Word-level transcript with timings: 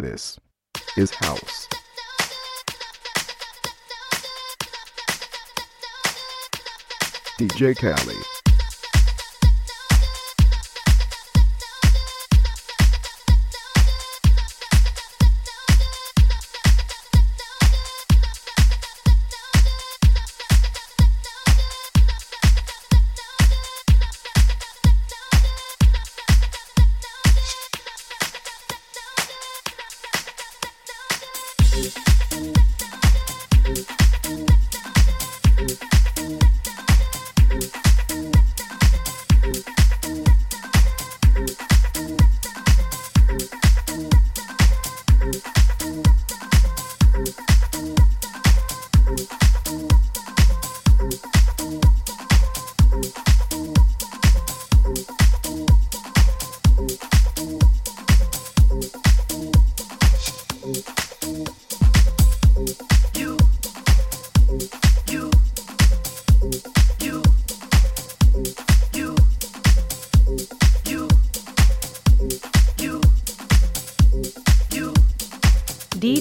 This 0.00 0.40
is 0.96 1.10
House. 1.10 1.68
DJ 7.38 7.76
Khaled. 7.76 8.39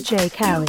DJ 0.10 0.28
Khaled. 0.34 0.69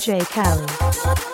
DJ 0.00 0.24
Khaled. 0.24 1.29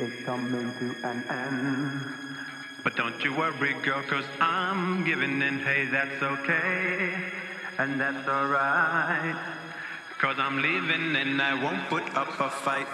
is 0.00 0.24
coming 0.24 0.72
to 0.78 1.08
an 1.08 1.24
end. 1.28 2.00
But 2.82 2.96
don't 2.96 3.22
you 3.24 3.34
worry, 3.34 3.74
girl, 3.82 4.02
cause 4.02 4.24
I'm 4.40 5.04
giving 5.04 5.40
in. 5.40 5.58
Hey, 5.58 5.86
that's 5.86 6.22
okay, 6.22 7.14
and 7.78 8.00
that's 8.00 8.28
alright. 8.28 9.36
Cause 10.18 10.36
I'm 10.38 10.62
leaving 10.62 11.16
and 11.16 11.40
I 11.42 11.54
won't 11.62 11.88
put 11.88 12.04
up 12.16 12.40
a 12.40 12.48
fight. 12.48 12.86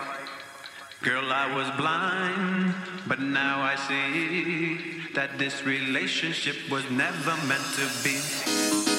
Girl, 1.03 1.33
I 1.33 1.55
was 1.55 1.71
blind, 1.77 2.75
but 3.07 3.21
now 3.21 3.61
I 3.61 3.77
see 3.77 5.13
that 5.15 5.39
this 5.39 5.65
relationship 5.65 6.57
was 6.71 6.89
never 6.91 7.37
meant 7.47 7.65
to 7.77 7.89
be. 8.05 8.90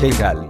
DJ 0.00 0.16
Cali. 0.16 0.49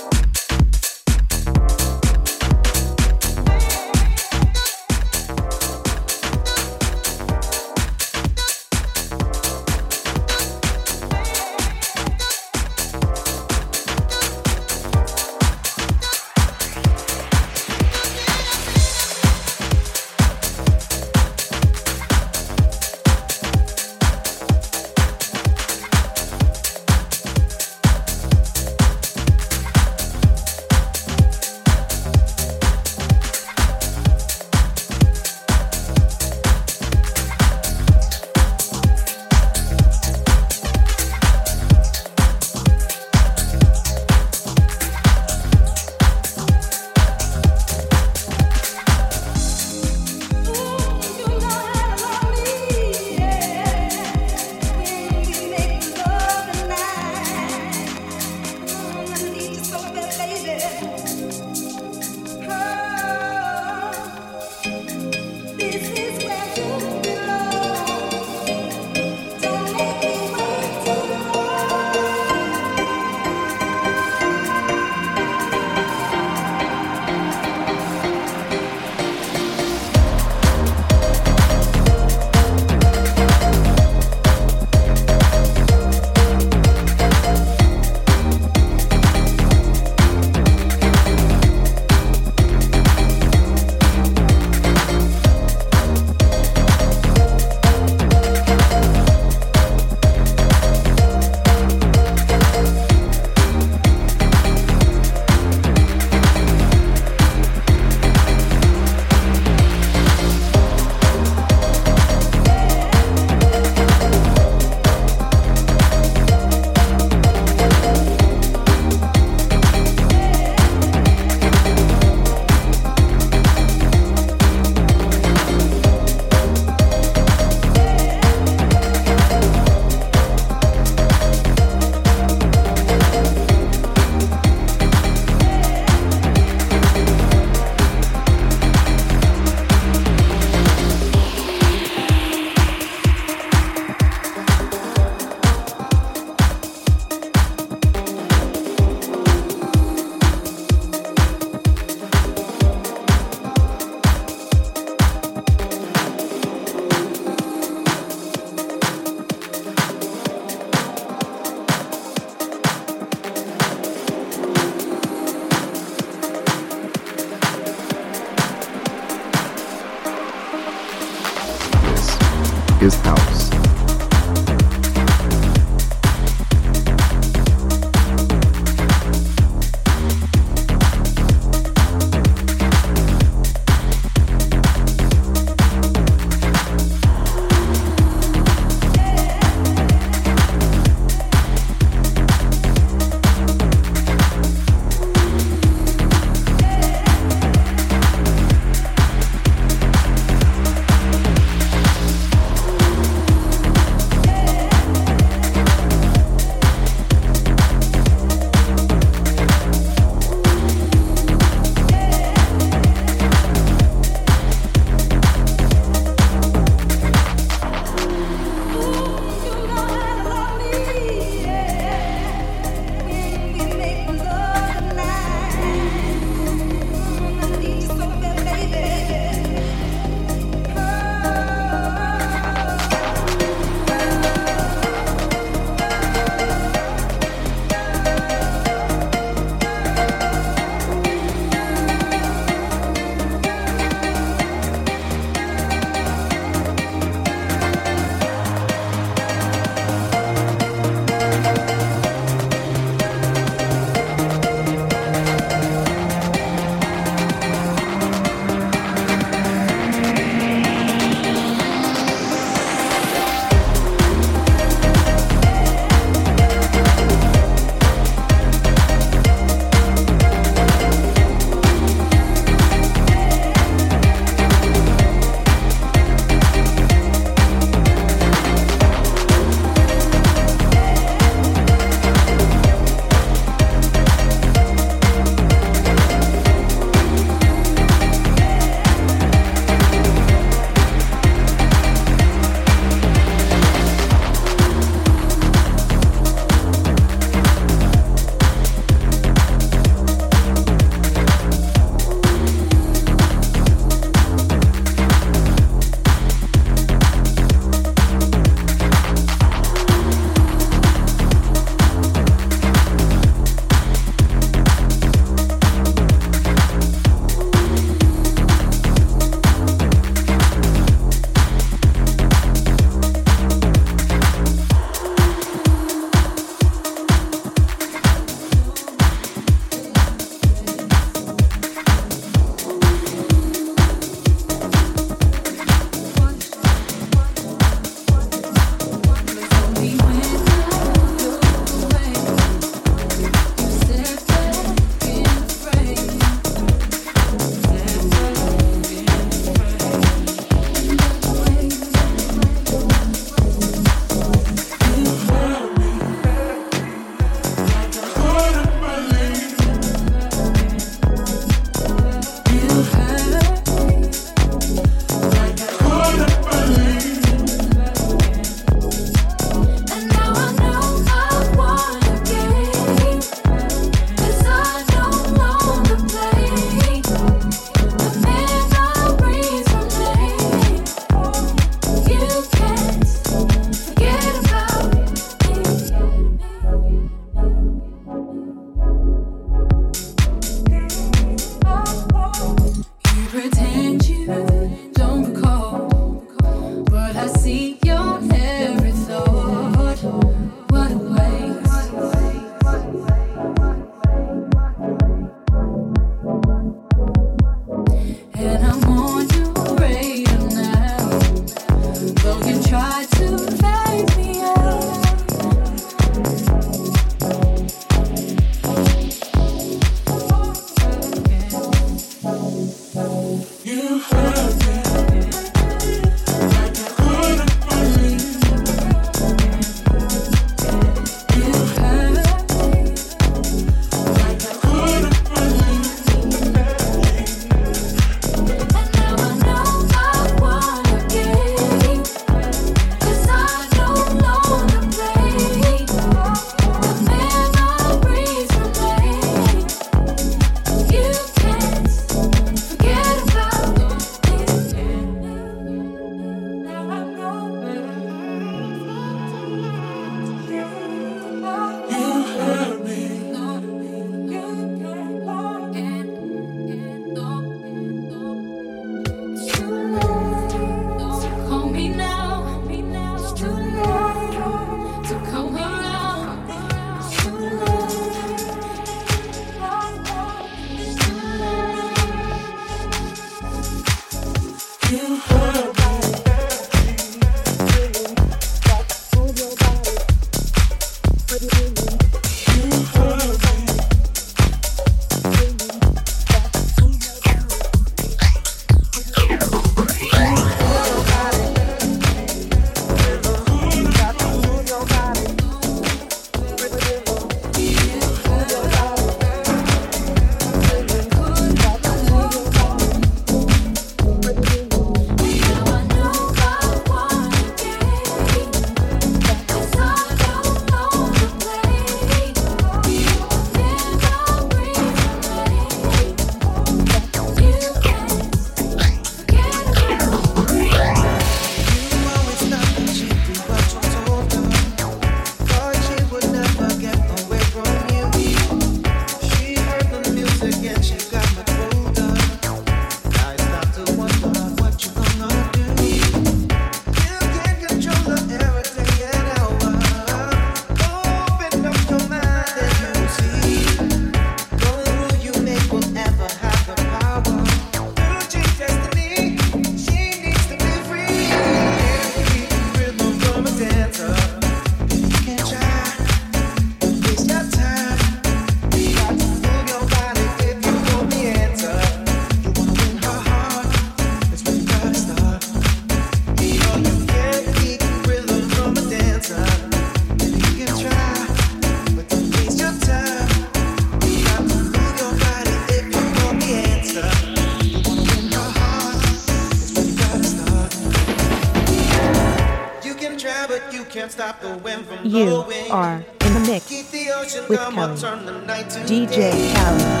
DJ 598.85 599.31
Kelly. 599.53 600.00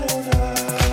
da, 0.00 0.22
da. 0.22 0.85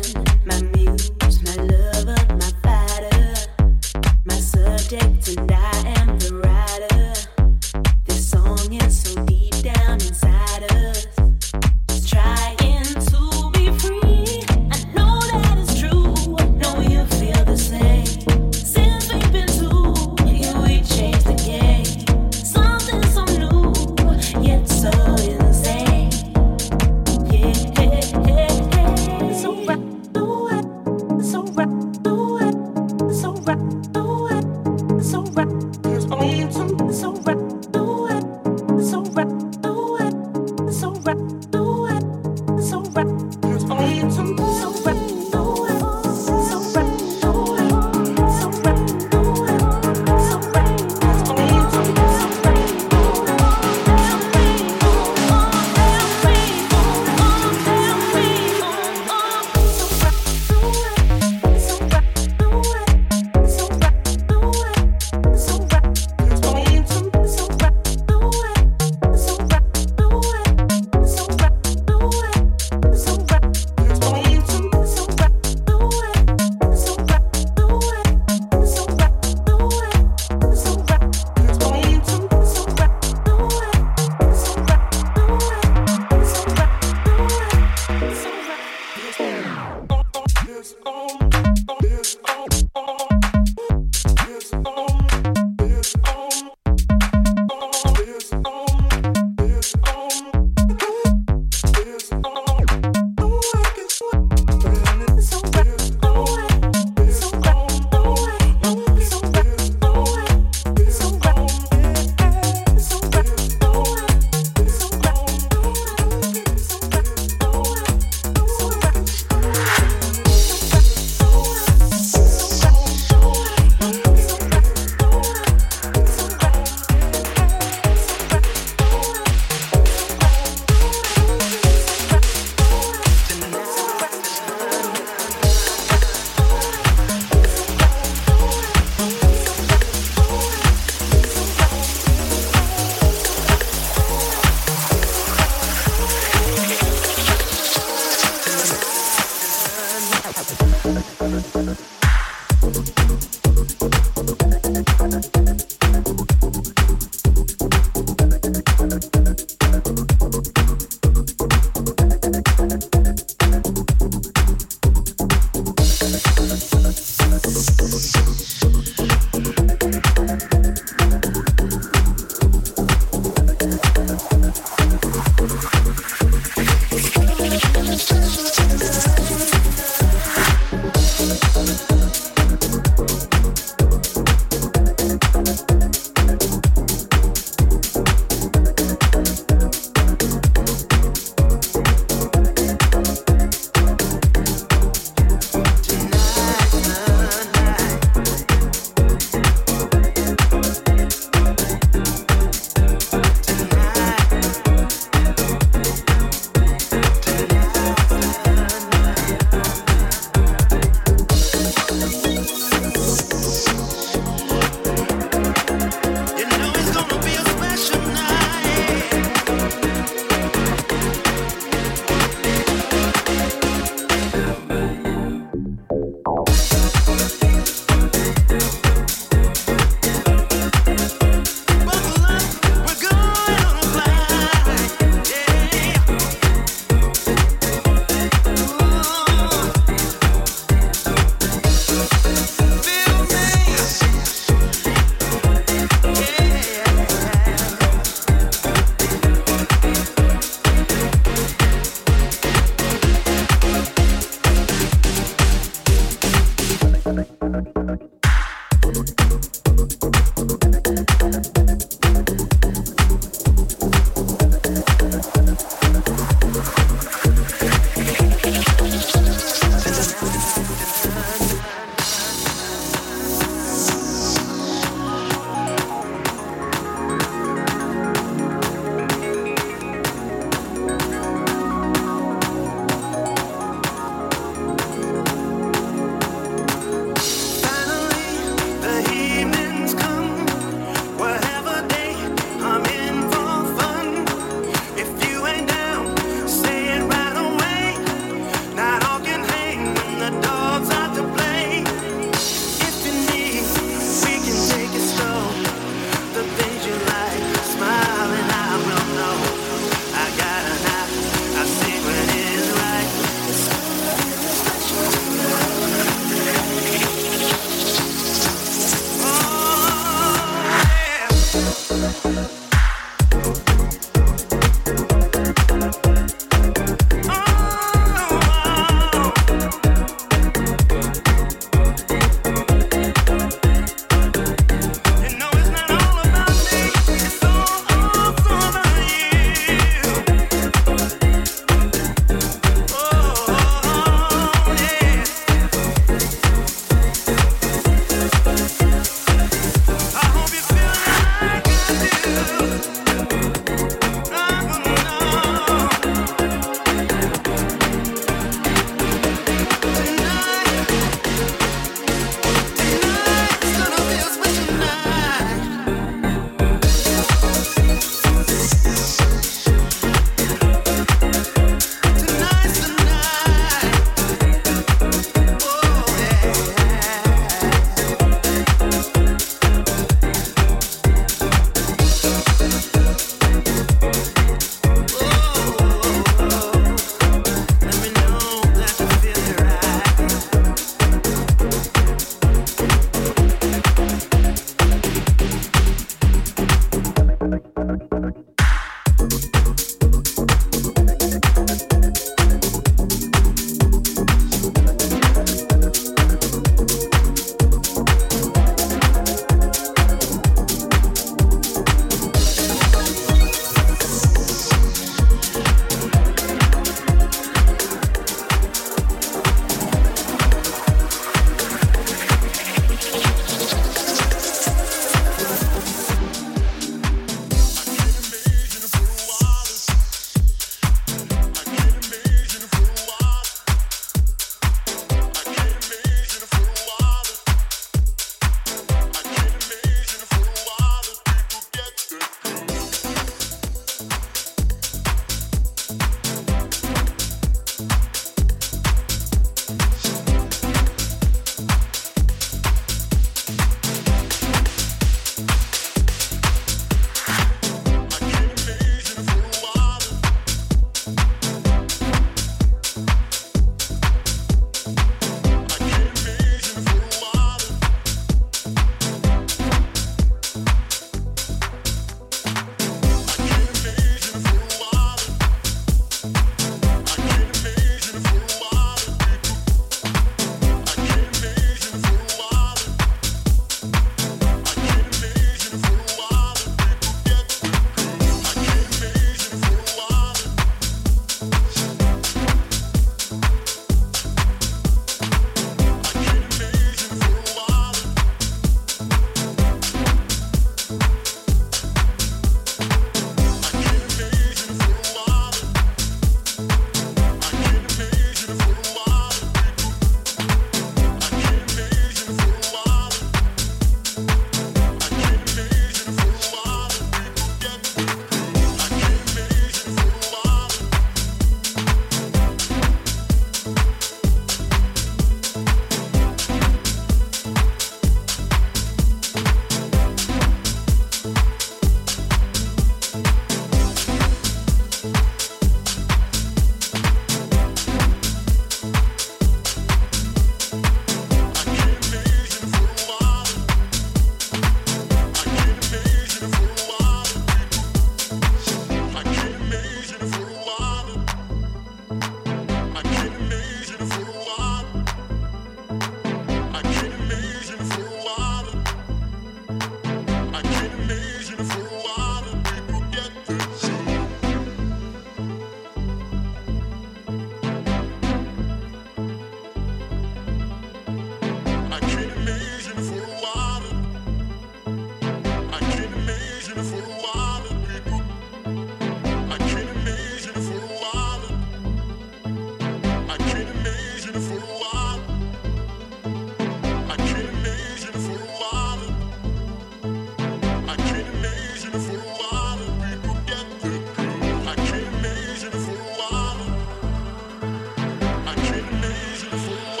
amazing 598.91 600.00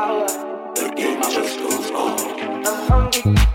The 0.00 0.94
game 0.96 1.20
just 1.20 1.58
goes 1.58 1.90
on. 1.90 3.49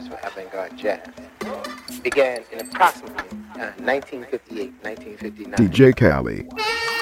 Main 0.00 0.10
for 0.10 0.18
avant-garde 0.26 0.76
jazz, 0.76 1.06
began 2.02 2.42
in 2.52 2.60
approximately 2.60 3.16
uh, 3.54 3.72
1958, 3.82 4.72
1959. 4.82 5.68
DJ 5.68 5.96
Khaled. 5.96 6.95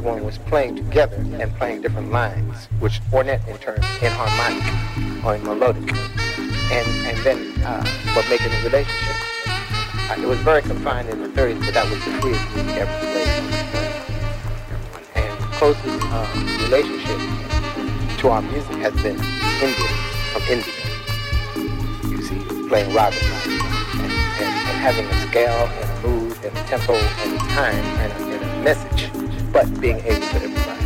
Everyone 0.00 0.24
was 0.24 0.38
playing 0.38 0.74
together 0.76 1.16
and 1.16 1.54
playing 1.56 1.82
different 1.82 2.10
lines, 2.10 2.68
which 2.78 3.02
Ornette 3.12 3.46
in 3.46 3.58
turn 3.58 3.76
in 3.76 4.10
harmonic 4.16 4.64
or 5.22 5.34
in 5.34 5.44
melodic, 5.44 5.92
and 6.72 6.88
and 7.04 7.18
then 7.18 7.38
uh, 7.62 7.84
but 8.14 8.26
making 8.30 8.50
a 8.50 8.64
relationship. 8.64 9.16
Uh, 10.08 10.16
it 10.18 10.26
was 10.26 10.38
very 10.38 10.62
confined 10.62 11.06
in 11.10 11.20
the 11.20 11.28
30s, 11.28 11.60
but 11.60 11.74
that 11.74 11.84
was 11.90 12.02
the 12.06 12.12
freest 12.22 12.40
we 12.54 12.62
ever 12.80 12.96
played. 13.12 13.28
And 15.16 15.38
closest 15.52 15.84
uh, 15.84 16.26
relationship 16.64 17.20
to 18.20 18.28
our 18.30 18.40
music 18.40 18.76
has 18.76 18.94
been 19.02 19.20
India, 19.60 19.90
from 20.32 20.42
India. 20.48 20.80
You 22.08 22.22
see, 22.22 22.68
playing 22.70 22.90
ragas 22.96 23.20
and, 24.00 24.12
and, 24.40 24.52
and 24.64 24.76
having 24.80 25.04
a 25.04 25.28
scale 25.28 25.68
and 25.68 25.90
a 25.90 26.08
mood 26.08 26.32
and 26.42 26.56
a 26.56 26.64
tempo 26.64 26.94
and 26.94 27.34
a 27.34 27.38
time 27.52 27.84
and 28.00 28.12
a, 28.12 28.16
and 28.32 28.42
a 28.42 28.64
message, 28.64 28.89
but 29.52 29.80
being 29.80 29.98
able 30.00 30.26
to 30.28 30.44
improvise 30.44 30.79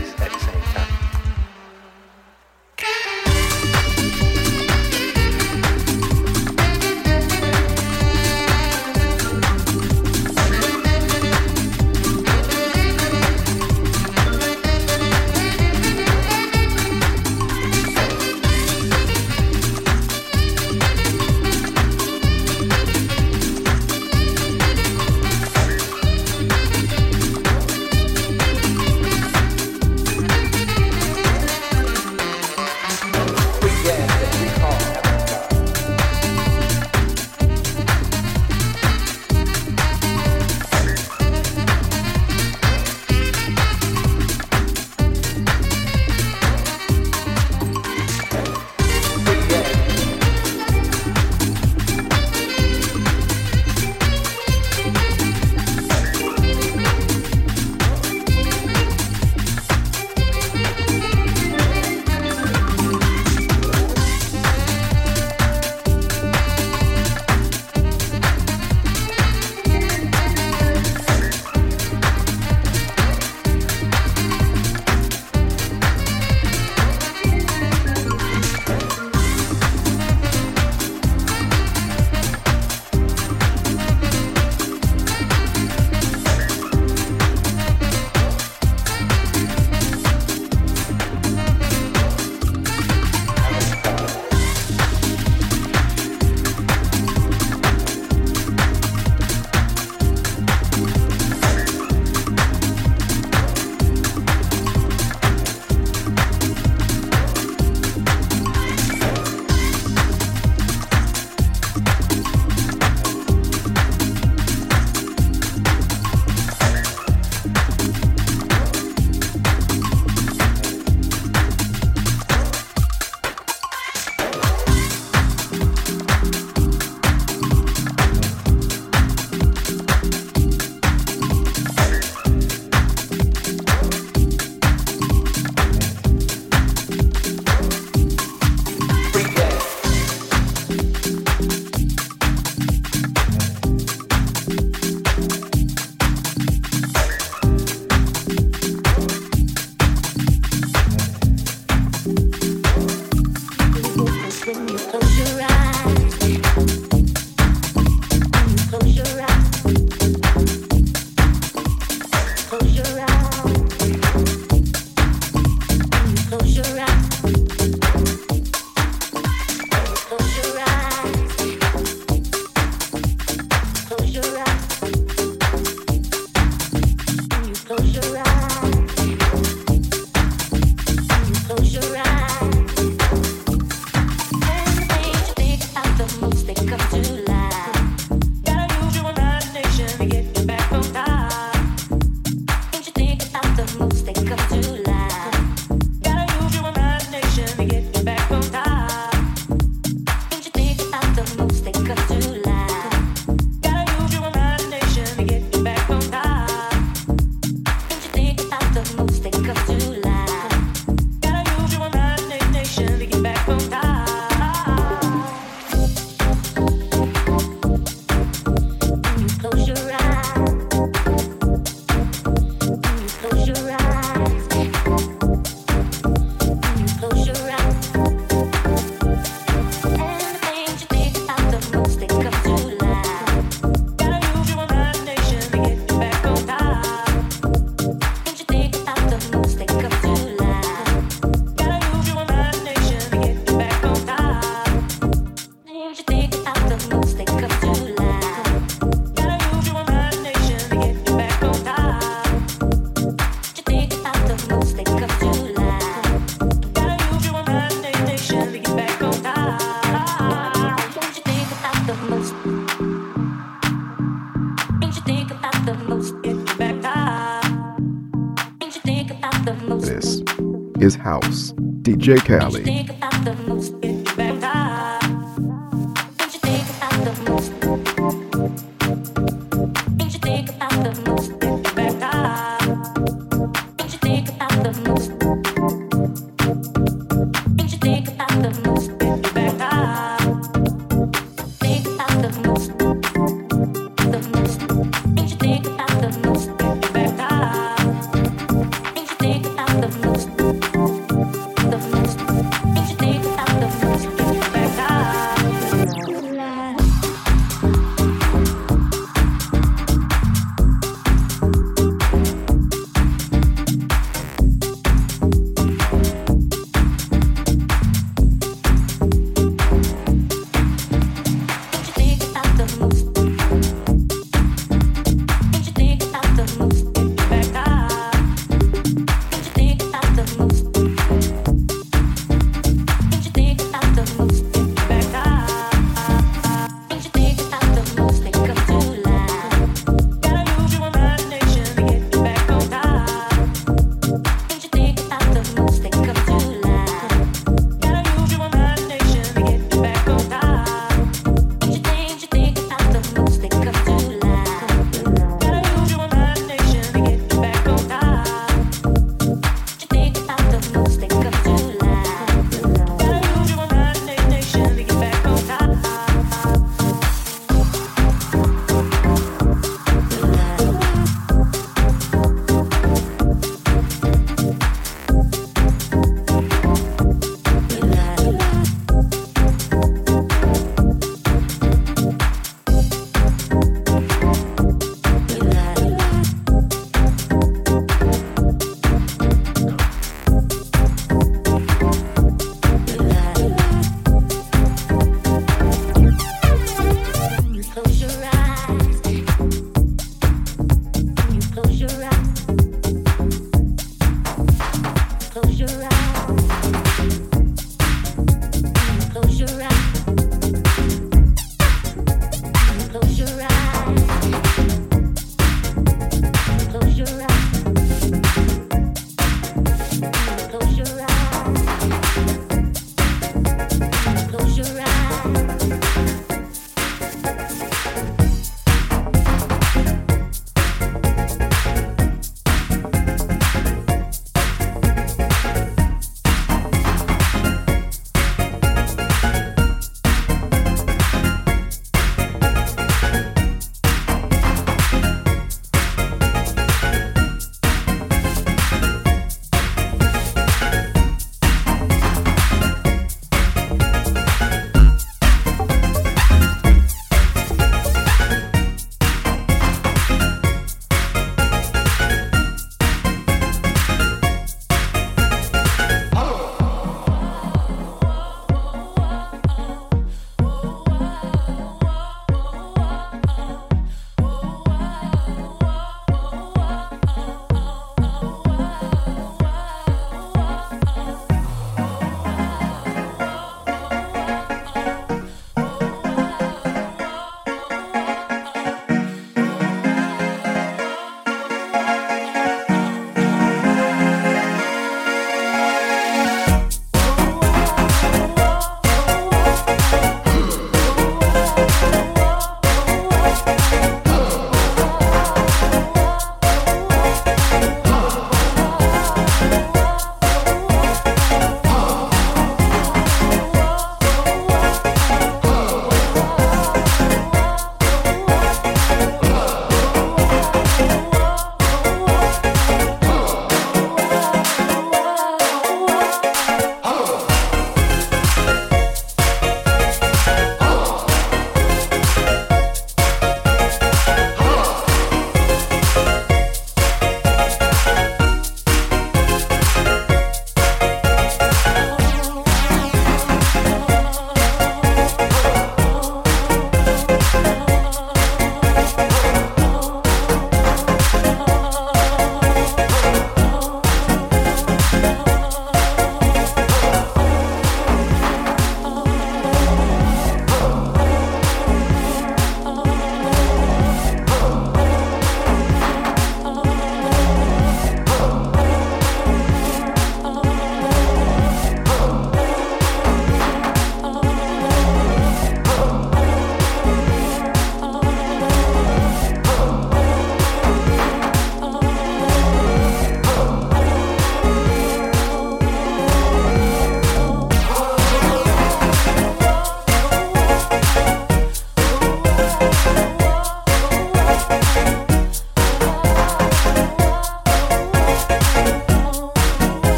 is 270.85 270.94
house. 270.94 271.52
DJ 271.82 272.19
Khaled. 272.19 273.73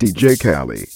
DJ 0.00 0.40
Khaled. 0.40 0.89